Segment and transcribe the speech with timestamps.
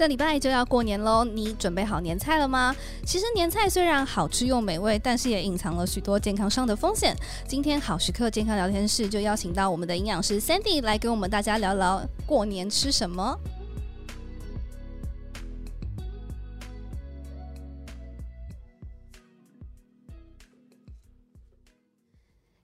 [0.00, 2.74] 这礼拜就要过年喽，你准备好年菜了吗？
[3.04, 7.14] 其实年菜虽然好吃又美味，但是也隐藏了许多健康上的风险。
[7.46, 13.38] 今天好时刻健康聊天室就邀请到我们的营养师 Sandy 来跟我们大家聊聊过年吃什么。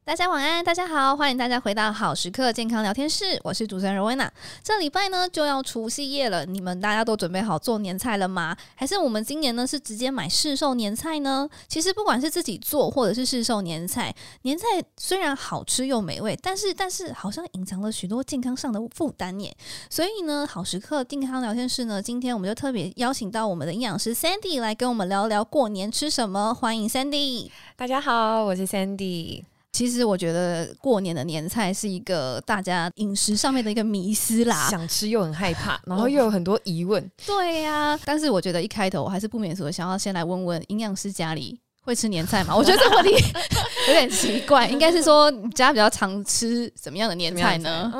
[0.06, 4.32] 大家晚安，大家好，欢迎大家回到好时刻健康聊天室，我是主持人柔薇娜。
[4.62, 8.56] 这礼拜呢就要除夕夜了，你们大家都准备好做年菜了吗？
[8.76, 11.48] 还是我们今年呢是直接买市售年菜呢？
[11.66, 14.64] 其实不管是自己做或者是市售年菜，年菜
[14.96, 19.52] 虽然好吃又美味，但是但是好像隐藏了许多健康上的负担耶。
[19.90, 26.54] 所以呢，好时刻健康聊天室呢，今天我们就特别邀请到我们的营养师 Sandy 来跟我们聊聊过年吃什么。
[26.54, 29.42] 欢迎 Sandy，大家好，我是 Sandy。
[29.76, 37.10] 其实我觉得过年的年菜是一个大家饮食上面的一个迷思啦，想吃又很害怕， 然后又有很多疑问。
[37.26, 42.54] 对呀、啊，但是我觉得一开头我还是不免说，想要先来问问营养师家里会吃年菜吗？
[42.54, 43.12] 我觉得这个问题
[43.86, 47.92] 有点奇怪，应该是说你家比较常吃什么样的年菜呢？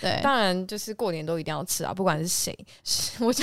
[0.00, 2.54] 对，当然就是过年都一定要吃啊，不管是谁，
[3.20, 3.42] 我觉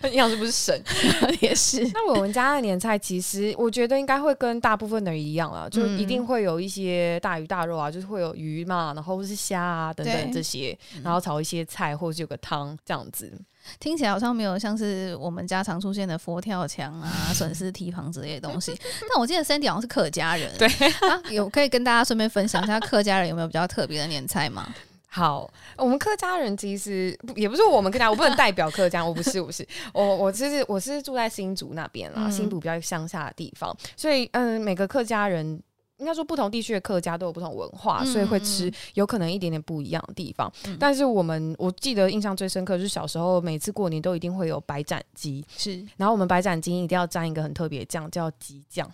[0.00, 0.80] 得营养师不是神
[1.40, 1.82] 也是。
[1.92, 13.32] 那我们家的年菜其实我觉得应该会跟大部分的人一样啊，就一定会有一些大鱼大肉啊，就是会有鱼嘛，然后是虾啊等等这些，然后炒一些菜或是有个汤这样子。
[13.80, 18.72] 听起来好像没有像是我们家常出现的佛跳墙啊、 笋丝蹄膀之类的东西。
[19.10, 24.74] 但我记得 Sandy 好像是客家人，对啊，有可以跟大家顺便分享一下客家人有没有比较特别的年菜吗？
[25.10, 35.60] 好，我们客家人其实也不是我们客家，我不能代表客家，我不是，我不是， 我我其实我是住在新竹那边啦，嗯、新竹比较乡下的地方，所以嗯，每个客家人
[35.98, 40.50] 应该说不同地区的客家都有不同文化，所以会吃有可能一点点不一样的地方。
[40.66, 48.86] 嗯、但是我们我记得印象最深刻就是小时候每次过年都一定会有白斩鸡，是，然后我们白斩鸡一定要沾一个很特别的酱，叫鸡酱，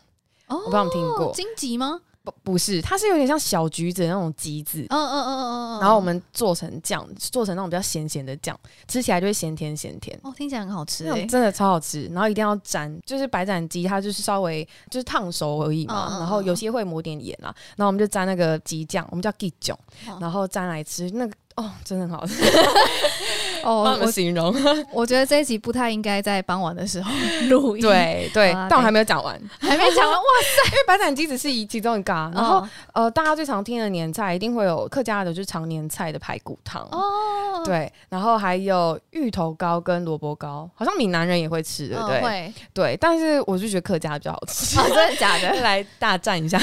[0.49, 2.01] 哦、我不知道你们听过荆棘吗？
[2.25, 8.59] 不不是，它是有点像小橘子那种橘子，嗯嗯嗯嗯嗯，然后我们做成酱，做成那种比较咸咸的酱，
[8.89, 10.19] 吃起来就会咸甜咸甜。
[10.23, 12.07] 哦，听起来很好吃，真的超好吃。
[12.07, 16.17] 然后一定要沾，就是白斩鸡，它就是稍微就是烫熟而已嘛。
[16.19, 19.79] 然后有些会抹点盐啊，然后我们就沾那个鸡酱，我们叫鸡酱，
[20.19, 21.35] 然后沾来吃那个。
[21.57, 22.43] 哦，真的很好吃
[23.63, 23.85] 哦！
[23.85, 27.13] 帮我们形容我， 我觉得这一集不太应该在傍晚的时候
[27.49, 27.83] 录音。
[27.83, 30.11] 对对，但我还没有讲完，还没讲完。
[30.19, 30.71] 哇塞！
[30.73, 37.63] 因为白斩鸡只是一其中一个，然后呃，大家最常听的年菜一定会有客家的，就是常年菜的排骨汤哦。
[37.65, 42.99] 对，然后还有芋头糕跟萝卜糕，好像闽南人也会吃的，对会对。
[43.01, 45.61] 但是我就觉得客家比较好吃，真的假的？
[45.61, 46.61] 来大战一下。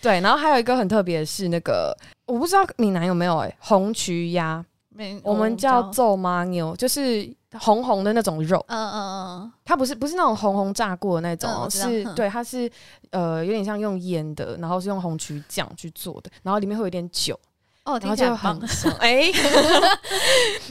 [0.00, 1.92] 对，然后还有一个很特别的是那个。
[2.26, 7.28] 我不知道闽南有没有哎、欸，红曲鸭，没我们叫做妈牛，就是
[7.58, 8.64] 红红的那种肉。
[8.68, 12.70] 嗯嗯嗯，它不是不是那种红红炸过的那种，嗯、是对，它是
[13.10, 17.38] 呃有点像用腌的，然后是用红曲酱去做的，然后里面会有点酒。
[17.86, 19.30] 哦，然后就很香 哎，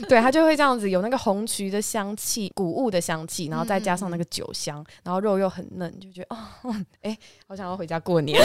[0.06, 7.16] 对，它就会这样子有那个红曲的香气、谷物的香气，然后再加上那个酒香，然后肉又很嫩，就觉得哦，哎，
[7.48, 8.38] 好想要回家过年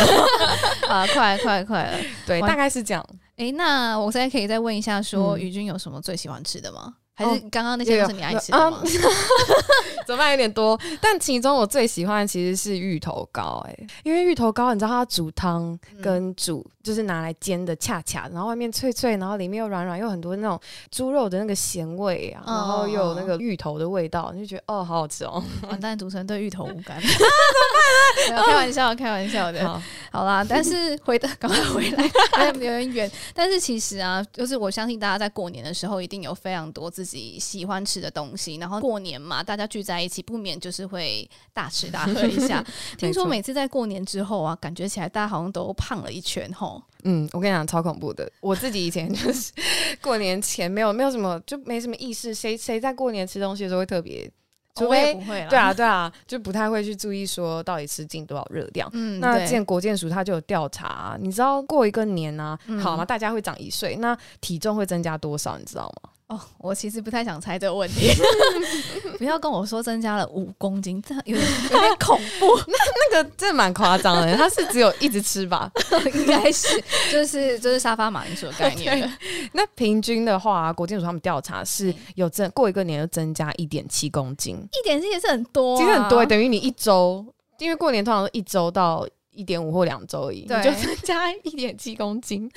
[0.87, 1.05] 啊！
[1.13, 3.05] 快快快了，对，大概是这样。
[3.35, 6.95] 哎，那我现在可以再问一下，说宇君有什么最喜欢吃的吗？
[7.13, 8.81] 还是刚刚那些都是你爱吃的吗？
[10.07, 10.31] 怎么办？
[10.31, 20.59] 有点多，但其中我最喜欢的其实是芋头糕，哎，因为芋头糕你知道它煮汤跟煮就是拿来煎的恰恰，然后外面脆脆，然后里面又软软，又很多那种
[20.89, 25.43] 猪肉的那个咸味啊，然后又有那个芋头的味道，你就觉得哦，好好吃哦。
[25.69, 27.01] 完蛋，主持人对芋头无感，啊，
[28.27, 28.45] 怎么办呢？
[28.45, 29.67] 开玩笑，开玩笑的。
[29.67, 29.81] 好，
[30.11, 33.11] 好啦，但是 回的赶快回来，有点远。
[33.33, 42.63] 但是其实啊，就是我相信大家在过年的时候一定有非常多自己喜欢吃的东西，然后过年嘛，大家聚在一起，不免就是会大吃大喝一下。
[42.97, 46.70] 听说每次在过年之后啊，感觉起来大家好像都胖了一圈吼。
[47.03, 48.31] 嗯，我跟你讲，超恐怖的。
[48.41, 49.51] 我自己以前就是
[50.01, 52.33] 过年前没有没有什么，就没什么意识。
[52.33, 54.29] 谁谁在过年吃东西的时候会特别？
[54.73, 58.89] 除非、哦、不会对啊对啊，就不太会去注意说到底吃进多少热量。
[58.93, 63.03] 嗯，那之前国建署他就有调查、啊，你知道过一个年呢、啊，嗯、好吗？
[63.03, 65.57] 大家会长一岁，那体重会增加多少？
[65.57, 66.09] 你知道吗？
[66.31, 68.09] 哦，我其实不太想猜这个问题，
[69.19, 72.57] 不要跟我说增加了五公斤，这有点有点恐怖。
[72.67, 72.77] 那
[73.11, 75.69] 那个真的蛮夸张的，他是只有一直吃吧？
[76.13, 76.81] 应该是，
[77.11, 79.11] 就是就是沙发马铃薯的概念。
[79.51, 87.25] 那平均的话，国健署他们调查是有增过一个年又增加一点七公斤，一点七也是很多、啊，其实很多，等于你一周，
[87.59, 89.05] 因为过年通常是一周到。
[89.31, 92.51] 一点五或两周而已，你就增加一点七公斤。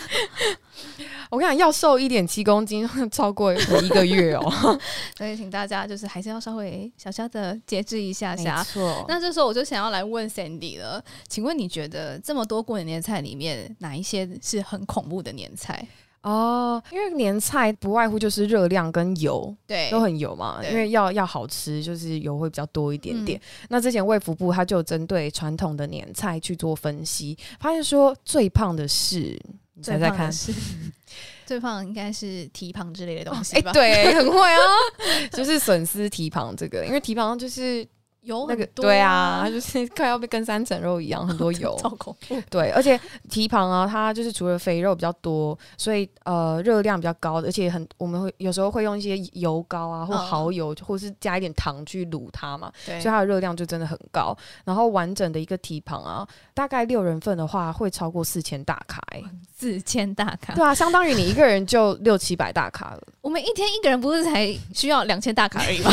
[1.31, 4.79] 我跟你讲，要瘦一点七公斤， 超过一个月哦。
[5.17, 8.65] 所以请大家就是还是要稍微小小的节制一下下。
[9.09, 15.87] 那这时候我就想要来问 Sandy 了，请问你觉得这么多过年年菜里面，哪一些是很恐怖的年菜？
[16.25, 20.61] 哦，因为年菜不外乎就是热量跟油，对，都很油嘛。
[20.65, 23.39] 因为要要好吃，就是油会比较多一点点。
[23.39, 29.39] 嗯、那之前卫福部他就针对传统的年菜去做分析，发现说最胖的是，
[29.75, 30.51] 你猜猜看，是
[31.45, 33.73] 最胖应该是蹄膀之类的东西吧？
[33.75, 34.61] 哎、欸，对，很会啊，
[35.31, 37.87] 就是笋丝蹄膀这个，因为蹄膀就是。
[38.25, 42.41] 油那个对啊，它就是 快要被跟三层肉一样，很多 油，超恐怖。
[42.51, 42.99] 对，而且
[43.29, 54.35] 蹄膀啊，它就是除了肥肉比较多，所以呃热量比较高，而且很我们会有时候会用一些油膏啊，或蚝油，哦、或是加一点糖去卤它嘛，对，所以它的热量就真的很高。
[54.65, 59.23] 然后完整的一个蹄膀啊，大概六人份的话会超过四千大卡，欸，
[59.55, 63.03] 四千大卡，对啊，相当于你一个人就六七百大卡了。
[63.21, 65.91] 我们一天一个人不是才需要两千大卡而已吗？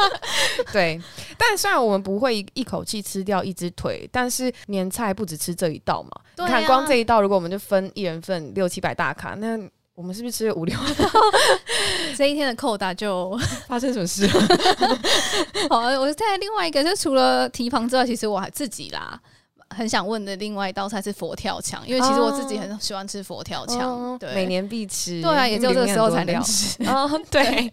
[0.72, 0.98] 对，
[1.36, 1.57] 但。
[1.58, 6.10] 虽然我们不会一一口气吃掉一只腿，但是年菜不只吃这一道嘛。
[6.36, 9.58] 啊、你看，光这一道，如果我们就分一人份六七百大卡，那
[9.94, 11.10] 我们是不是吃了五六道？
[12.16, 14.32] 这一天的扣打就 发生什么事了？
[15.68, 19.20] 好，我再来另外一个，就除了提防之外，其实我还自己啦。
[19.74, 25.20] 很想问的另外一道菜是佛跳墙，因为其实我自己很喜欢吃佛跳墙，哦、对，每年必吃。
[25.20, 26.82] 对啊，也就这个时候才能吃。
[26.88, 27.72] 哦，对，对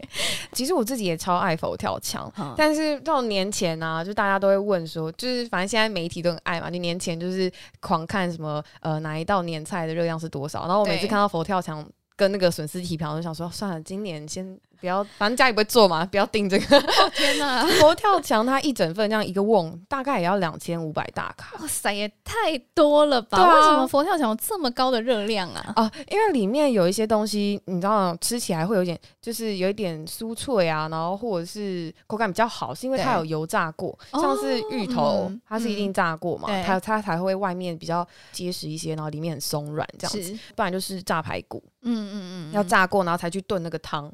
[0.52, 14.60] 其实我自己也超爱佛跳墙，嗯、但是到年前啊，就大家都会问说，就是反正现在媒体都很爱嘛，你年前就是狂看什么呃哪一道年菜的热量是多少，然后我每次看到佛跳墙跟那个笋丝蹄膀，我就想说算了，今年先。
[14.80, 16.78] 不要，反正家里不会做嘛，不要订这个。
[16.78, 21.58] 哦、天哪，佛跳墙它一整份这样一个瓮，大概也要两千五百大卡。
[21.62, 23.38] 哇塞，也太多了吧？
[23.38, 25.74] 啊、为什么佛跳墙有这么高的热量啊？
[25.76, 40.38] 啊，因为里面有一些东西，你知道，吃起来会有点，就是有一点酥脆啊，然后或者是口感比较好，是因为它有油炸过，像是芋头，嗯、它是一定炸过嘛，它、嗯、它才会外面比较结实一些，然后里面很松软这样子。
[40.56, 44.12] 不然就是炸排骨，嗯嗯嗯，要炸过，然后才去炖那个汤。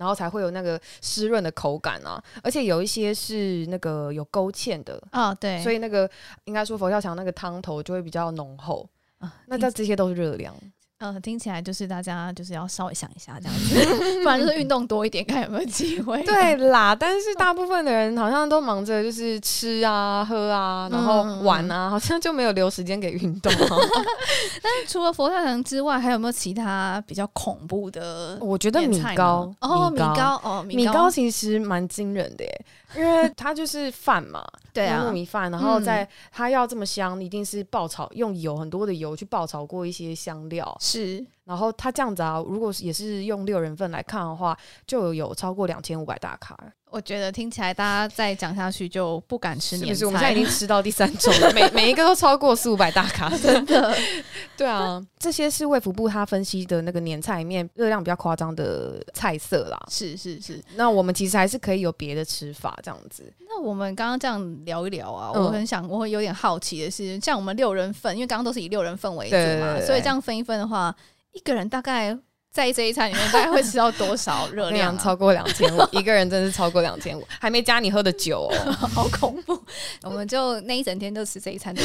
[0.00, 6.10] 然后才会有那个湿润的口感啊，而且有一些是那个有勾芡的啊，对，所以那个
[6.44, 8.88] 应该说佛跳墙那个汤头就会比较浓厚
[9.18, 9.30] 啊。
[9.44, 10.56] 那这这些都是热量。
[11.02, 16.22] 嗯，听起来就是大家就是要稍微想一下这样子，不然就是运动多一点，看有没有机会。
[16.24, 23.50] 对 啦，但是大部分的人好像都忙着就是吃啊、喝啊，然后玩啊，好像就没有留时间给运动。
[24.62, 28.36] 但是除了佛跳墙之外，还有没有其他比较恐怖的？
[28.38, 32.64] 我觉得米糕哦，米糕哦，米糕其实蛮惊人的耶。
[32.96, 41.24] 因为它就是饭嘛， 对啊，糯米饭，然后在它要这么香，一定是爆炒，用油很多的油去爆炒过一些香料，是。
[41.44, 44.56] 然后它这样子啊，如果也是用六人份来看的话，
[44.86, 46.56] 就有超过两千五百大卡。
[46.90, 49.98] 我觉得听起来大家再讲下去就不敢吃年菜。
[49.98, 53.96] 是我们现在已经吃到第三种了，每 每一个都超过四五百大卡，真的。
[54.56, 59.78] 对啊，这些是卫福部他分析的那个年菜里面热量比较夸张的菜色啦。
[59.88, 60.62] 是是是。
[60.74, 63.32] 那我们其实还是可以有别的吃法，这样子。
[63.48, 70.94] 那我们刚刚这样聊一聊啊，我很想，我会有点好奇的是，像我们六人份，因为刚刚都是以六人份为主嘛，所以这样分一分的话，
[71.32, 72.18] 一个人大概。
[72.52, 74.98] 在这一餐里面，大概会吃到多少热量？
[74.98, 79.56] 超过两千五，一个人真是超过两千五，还没加你喝的酒哦， 好恐怖！
[80.02, 81.82] 我们就那一整天就吃这一餐就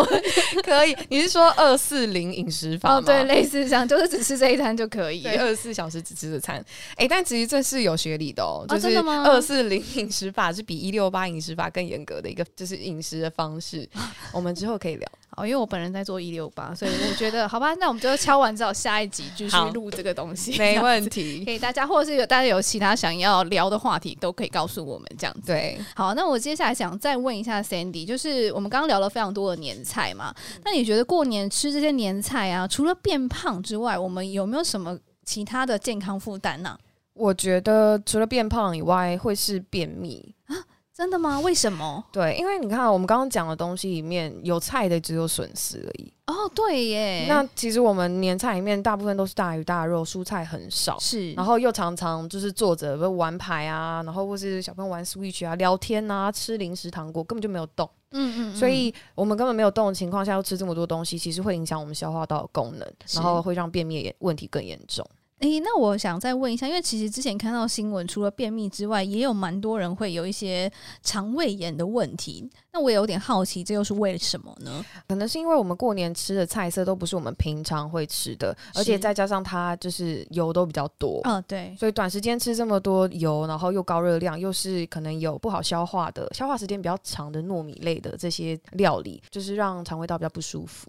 [0.64, 0.96] 可以。
[1.10, 2.96] 你是说二四零饮食法吗？
[2.96, 6.56] 哦，对，类似这样，就是只吃这一餐就可以，二十四小时只吃这餐。
[6.92, 13.86] 哎、欸，但其实这是有学理的哦，就是二四零饮食法是比一六八饮食法更严格的一个，就是饮食的方式。
[14.32, 15.06] 我们之后可以聊。
[15.38, 21.44] 哦，因为我本人在做一六八，所以我觉得好吧，那我们就敲完之后，下一集继续录这个东西， 没问题。
[21.44, 25.46] 给大家，或者是有大家有其他想要聊的话题，都可以告诉我们这样子。
[25.46, 36.76] 对，好，那我接下来想再问一下 Sandy，就是我们刚刚聊了非常多的年菜嘛，那你觉得过年吃这些年菜啊，除了变胖之外，我们有没有什么其他的健康负担呢？
[37.14, 40.54] 我觉得除了变胖以外，会是便秘啊。
[40.98, 41.38] 真的吗？
[41.38, 42.04] 为什么？
[42.10, 46.12] 对，因为你看，我们刚刚讲的东西里面有菜的只有笋丝而已。
[46.26, 47.26] 哦，对耶。
[47.28, 50.98] 那其实我们年菜里面大部分都是大鱼大肉，蔬菜很少。
[50.98, 51.32] 是。
[51.34, 57.88] 然后又常常就是坐着玩牌啊，然后或是小朋友玩 Switch 啊，聊天啊，吃零食糖果，根本就没有动。
[58.10, 58.56] 嗯，嗯嗯。
[58.56, 65.08] 所以我们根本没有动的情况下，又吃这么多东西，其实会影响我们消化道的功能，然后会让便秘问题更严重。
[65.40, 70.70] 诶，那我想再问一下，因为其实之前看到新闻，除了便秘之外，也有蛮多人会有一些
[71.02, 72.50] 肠胃炎的问题。
[72.72, 74.84] 那我也有点好奇，这又是为了什么呢？
[75.06, 81.20] 可能是因为我们过年吃的菜色都不是我们平常会吃的，而且再加上它就是油都比较多。
[81.22, 81.74] 嗯，对。
[81.78, 90.88] 所以短时间吃这么多油，然后又高热量，又是可能有不好消化的、消化时间比较长的糯米类的这些料理，就是让肠胃道比较不舒服。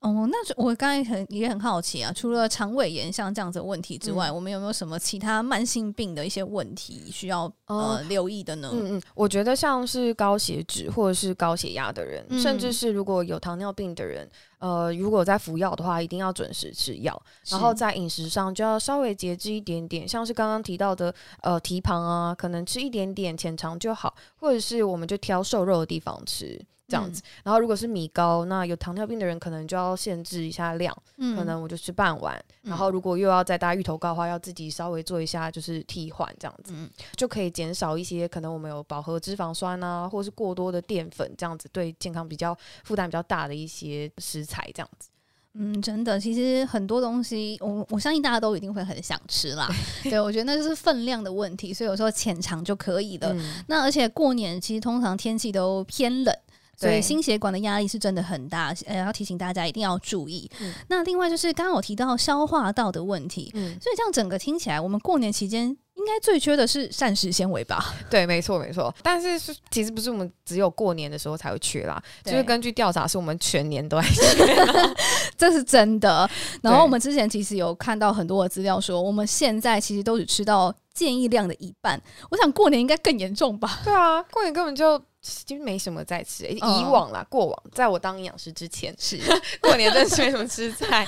[0.00, 8.70] 哦，那我刚才很也很好奇啊，除了肠胃炎像这样子的问题之外，嗯、我们有没有什么其他慢性病的一些问题需要呃留意的呢？
[8.72, 14.26] 嗯嗯，我觉得像是高血脂或者是高血压的人，嗯、甚至是如果有糖尿病的人，
[14.60, 21.12] 呃，如果在服药的话，一定要准时吃药，然后在饮食上就要稍微节制一点点，像是刚刚提到的
[21.42, 26.64] 呃蹄膀啊，可能吃一点点浅尝就好，或者是我们就挑瘦肉的地方吃。
[26.90, 32.36] 这样子，然后如果是米糕，那有糖尿病的人可能就要限制一下量，嗯、可能我就吃半碗。
[32.64, 45.08] 嗯、然后如果又要再搭芋头糕的话，要自己稍微做一下，就是替换这样子，嗯、就可以减少一些可能我们有饱和脂肪酸啊，或是过多的淀粉这样子，对健康比较负担比较大的一些食材这样子。
[45.54, 49.68] 嗯，真的，其实很多东西，我我相信大家都一定会很想吃啦。
[50.02, 53.32] 对，我觉得那就是分量的问题，所以有时候浅尝就可以了。
[53.32, 56.34] 嗯、那而且过年其实通常天气都偏冷。
[56.76, 60.50] 所以心血管的压力是真的很大，呃，要提醒大家一定要注意。
[60.62, 67.94] 嗯、那另外就是刚刚我提到消化道的问题，嗯，所以这样整个听起来，我们过年期间应该最缺的是膳食纤维吧？
[68.10, 68.92] 对，没错，没错。
[69.02, 74.56] 但是是其实不是我们只有过年的时候才会缺啦，就是根据调查，是我们全年都在 缺，
[75.36, 76.28] 这是真的。
[76.62, 82.00] 然后我们之前其实有看到很多的资料说，我们现在其实都只吃到建议量的一半。
[82.30, 83.80] 我想过年应该更严重吧？
[83.84, 85.00] 对啊，过年根本就。
[85.22, 89.18] 其实没什么在吃，以往啦，过往，在我当营养师之前，是
[89.60, 91.06] 过年真是没什么吃菜。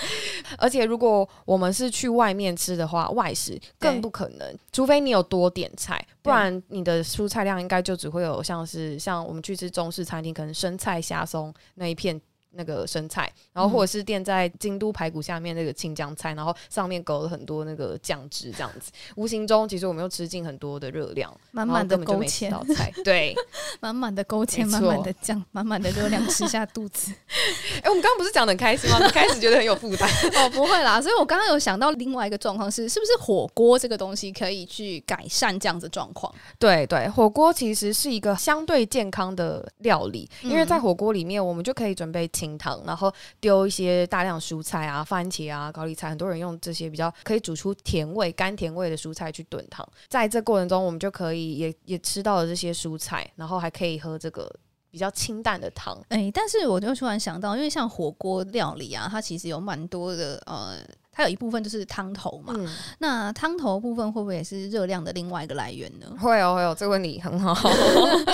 [0.59, 12.21] 而且如果我们是去外面吃的话，外食更不可能，除非你有多点菜，不然你的蔬菜量应该就只会有像是像我们去吃中式餐厅，可能生菜虾松那一片。
[12.55, 23.35] 那个生菜，然后或者是垫在京都排骨下面那个青江菜，然后上面勾了很多那个酱汁，这样子，无形中其实我们又吃进很多的热量，满满的勾芡道菜， 对，
[23.81, 27.13] 满满的勾芡，满满的酱，满满的热量吃下肚子。
[27.77, 28.99] 哎、欸，我们刚刚不是讲的很开心吗？
[29.03, 31.01] 你开始觉得很有负担哦，不会啦。
[31.01, 36.33] 所以我刚刚有想到另外一个状况是，是不是火锅这个东西可以去改善这样子状况？
[36.59, 42.29] 对对，火锅其实是一个相对健康的料理，因为在火锅里面我们就可以准备。
[42.43, 49.89] 清汤，然后丢一些大量蔬菜啊，番茄啊，高丽菜，很多人用这些比较可以煮出甜味、甘甜味的蔬菜去炖汤。
[50.09, 54.53] 在这过程中，我们就可以也也吃到了这些蔬菜，然后还可以喝这个
[54.91, 55.97] 比较清淡的汤。
[56.09, 60.77] 哎，但是我就突然想到，因为像火锅料理啊，它其实有蛮多的呃。
[61.15, 62.67] 它有一部分就是汤头嘛，嗯、
[62.99, 66.07] 那汤头部分会不会也是热量的另外一个来源呢？
[66.19, 67.55] 会哦，会哦，这个问题很好。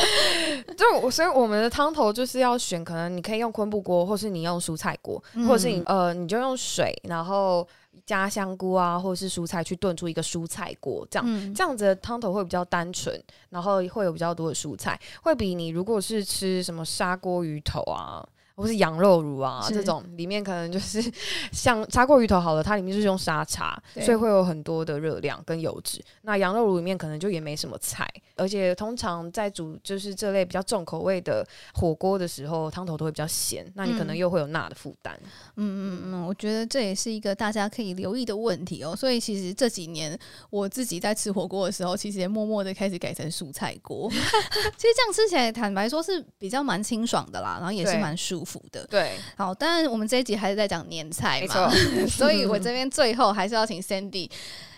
[0.77, 7.67] 就所以我们的汤头就是要选，可能你可以用昆布锅，或是你用蔬菜锅，嗯、或者是你呃，你就用水，然后
[8.07, 13.21] 加香菇啊，或者是蔬菜去炖出一个蔬菜锅，这样、嗯、这样子的汤头会比较单纯，
[13.51, 18.25] 然后会有比较多的蔬菜，会比你如果是吃什么砂锅鱼头啊。
[18.59, 21.01] 或是羊肉乳啊，这种里面可能就是
[21.53, 26.05] 像砂锅鱼头好了，它里面就是用沙茶，所以会有很多的热量跟油脂。
[26.23, 35.17] 那羊肉乳里面可能就也没什么菜，而且通常在煮就是这类比较重口味的火锅的时候，汤头都会比较咸，那你可能又会有钠的负担。
[35.55, 38.97] 嗯嗯嗯，我觉得这也是一个大家可以留意的问题哦。
[38.97, 40.19] 所以其实这几年
[40.51, 44.11] 我自己在吃火锅的时候，其实也默默的开始改成蔬菜锅。
[44.11, 48.48] 其实这样吃起来，坦白说是比较蛮清爽的啦，然后也是蛮舒服。
[48.71, 51.71] 的对，好，当然我们这一集还是在讲年菜嘛，
[52.09, 54.31] 所以我这边最后还是要请 Sandy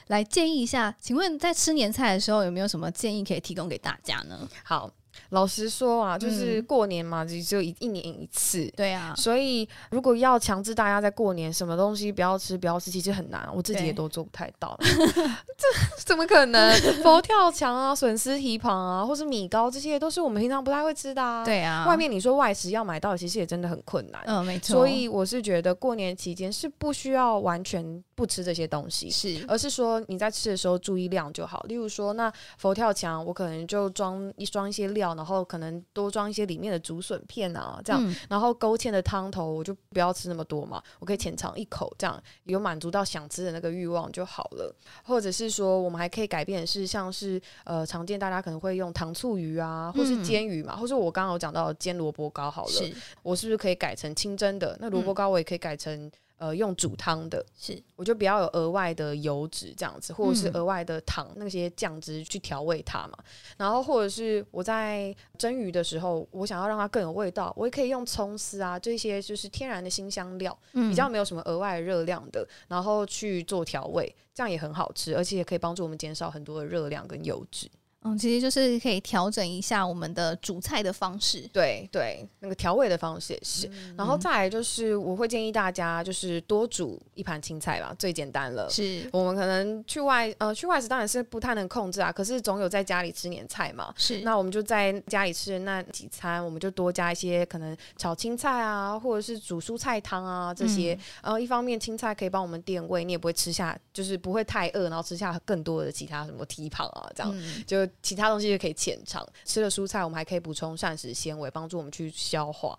[0.08, 4.48] 来建议一下，请问在吃年菜的时候有没有什么建议可以提供给大家呢？
[4.64, 4.90] 好。
[5.30, 8.66] 老实说啊，就是过年嘛，就只有一一年一次。
[8.76, 14.76] 对啊，所以如果要强制大家在过年什么东西不要吃，不要吃，其实很难，我自己也都做不太到。
[15.56, 16.72] 这怎么可能？
[17.02, 21.44] 佛跳墙啊，笋丝蹄膀啊，或是米糕，这些都是我们平常不太会吃的啊。
[21.44, 24.20] 对啊，外面你说外食要买到，其实也真的很困难。
[24.26, 24.74] 嗯，没错。
[24.74, 31.62] 所以我是觉得过年期间是不需要完全不吃这些东西，是，而是说你在吃的时候注意量就好。
[31.68, 35.70] 例如说，那佛跳墙我可能就装一装一些料，然后可能。
[35.92, 44.74] 多装一些里面的竹笋片啊，这样，嗯、然后勾芡的汤头我就不要吃那么多嘛，我可以浅尝一口，这样有满足到想吃的那个欲望就好了。
[45.04, 54.76] 或者是说，我们还可以改变的是，像是呃常见大家可能会用糖醋鱼啊，或是煎鱼嘛，嗯、或是我刚刚有讲到煎萝卜糕好了，是我是不是可以改成清蒸的？
[54.80, 56.10] 那萝卜糕我也可以改成。
[56.40, 63.18] 呃用煮汤的，是我就不要有额外的油脂这样子，或者是额外的糖、嗯、那些酱汁去调味它嘛。
[63.58, 77.70] 然后或者是我在蒸鱼的时候，我想要让它更有味道，我也可以用葱丝啊这些就是天然的新香料，嗯、比较没有什么额外的热量的，然后去做调味，这样也很好吃，而且也可以帮助我们减少很多的热量跟油脂。
[78.02, 83.66] 嗯，其实就是可以调整一下我们的煮菜的方式，对对，那个调味的方式也是。
[83.66, 88.70] 嗯、然后再来就是，我会建议大家就是多煮一盘青菜吧，最简单了。
[88.70, 93.92] 是我们可能去外呃去外食当然是不太能控制啊，可是总有在家里吃年菜嘛。
[93.98, 100.98] 是，那我们就在家里吃那几餐，我们就多加一些可能炒青菜啊，或者是煮蔬菜汤啊这些。
[101.22, 107.89] 然后、嗯、一方面青菜可以帮我们垫胃，你也不会吃下就是不会太饿，然后吃下更多的其他什么蹄膀啊这样、嗯、就。
[108.02, 112.78] 其他东西就可以浅尝，吃了蔬菜，我们还可以补充膳食纤维，帮助我们去消化，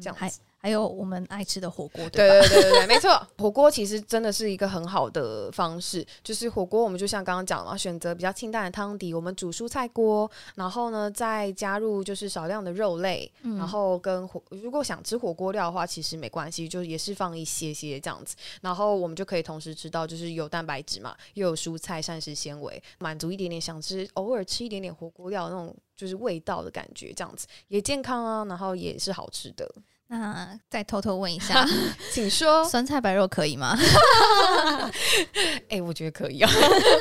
[0.00, 0.40] 这样子。
[0.58, 6.04] 还有我们爱吃的火锅，对对对对对， 没错，火锅其实真的是一个很好的方式。
[6.24, 29.74] 就是火锅，我们就像刚刚讲了，选择比较清淡的汤底，我们煮蔬菜锅，然后呢再加入就是少量的肉类，嗯、然后跟火，如果想吃火锅料的话，其实没关系，就也是放一些些这样子，然后我们就可以同时吃到就是有蛋白质嘛，又有蔬菜膳食纤维，满足一点点想吃偶尔吃一点点火锅料那种就是味道的感觉，这样子也健康啊，然后也是好吃的。
[30.08, 31.66] 那再偷偷问一下，
[32.12, 33.76] 请说，酸菜白肉可以吗？
[35.68, 36.50] 哎、欸，我觉得可以啊。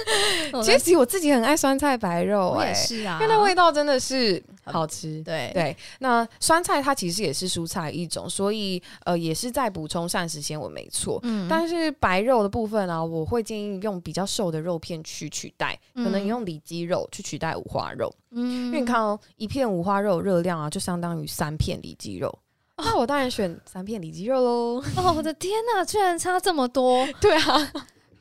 [0.63, 5.21] 其实我自己很爱酸菜白肉、欸，哎，是啊，因为那味道真的是好吃。
[5.21, 11.19] 对对，那酸菜它其实也是蔬菜一种，所以呃也是在补充膳食纤维，没错。
[11.23, 18.11] 嗯，但是白肉的部分啊，我会建议用比较瘦的肉片去取代，可能用里脊肉去取代五花肉。
[18.31, 22.35] 嗯，因为你看哦，一片五花肉热量啊，就相当于三片里脊肉。
[22.83, 24.83] 那我当然选三片里脊肉喽！
[24.97, 27.07] 哦，我的天哪，居然差这么多！
[27.21, 27.71] 对啊。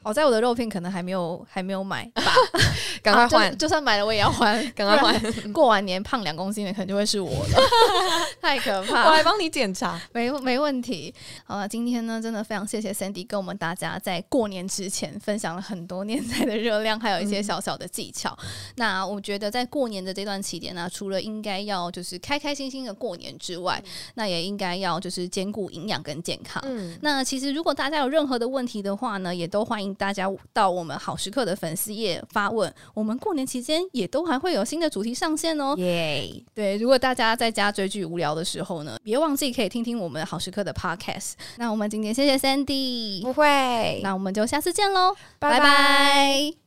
[0.04, 2.22] 好在我的肉片可能还没有还没有买吧，
[3.02, 3.54] 赶快换、啊！
[3.58, 5.52] 就算买了我也要换， 赶快换！
[5.52, 7.58] 过完年胖两公斤的可能就会是我的，
[8.42, 9.06] 太可怕！
[9.06, 11.12] 我来帮你检查，没没问题。
[11.44, 18.36] 好了，今天呢，真的非常谢谢 Sandy 跟我们大家在过年之前分享了很多年菜的热量，还有一些小小的技巧。
[18.42, 26.62] 嗯、那我觉得在过年的这段期间呢，除了应该要就是开开心心的过年之外，嗯、那也应该要就是兼顾营养跟健康。
[26.66, 29.93] 嗯，那其实如果大家有任何的问题的话呢，也都欢迎。
[29.94, 35.74] 大家到我们好时刻的粉丝页发问，我们过年期间也都还会有新的主题上线哦。
[35.78, 41.32] 耶对，如果大家在家追剧无聊的时候呢，别忘记可以听听我们好时刻的 Podcast。
[41.56, 46.63] 那我们今天谢谢 Sandy，不会，那我们就下次见喽，拜拜。